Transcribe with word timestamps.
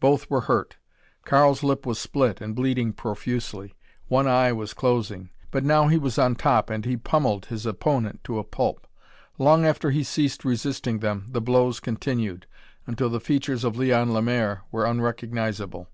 Both 0.00 0.30
were 0.30 0.40
hurt. 0.48 0.78
Karl's 1.26 1.62
lip 1.62 1.84
was 1.84 1.98
split, 1.98 2.40
and 2.40 2.56
bleeding 2.56 2.94
profusely. 2.94 3.74
One 4.08 4.26
eye 4.26 4.50
was 4.50 4.72
closing. 4.72 5.28
But 5.50 5.64
now 5.64 5.88
he 5.88 5.98
was 5.98 6.18
on 6.18 6.34
top 6.36 6.70
and 6.70 6.82
he 6.86 6.96
pummeled 6.96 7.44
his 7.52 7.66
opponent 7.66 8.24
to 8.24 8.38
a 8.38 8.42
pulp. 8.42 8.86
Long 9.36 9.66
after 9.66 9.90
he 9.90 10.02
ceased 10.02 10.46
resisting 10.46 11.00
them, 11.00 11.26
the 11.28 11.42
blows 11.42 11.78
continued 11.80 12.46
until 12.86 13.10
the 13.10 13.20
features 13.20 13.64
of 13.64 13.76
Leon 13.76 14.14
Lemaire 14.14 14.62
were 14.72 14.86
unrecognizable. 14.86 15.88